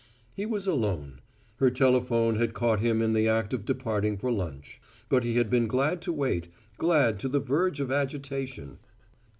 [0.33, 1.21] He was alone;
[1.57, 4.81] her telephone had caught him in the act of departing for lunch.
[5.09, 6.47] But he had been glad to wait
[6.79, 8.79] glad to the verge of agitation.